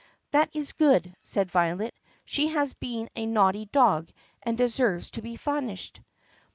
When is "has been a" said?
2.47-3.27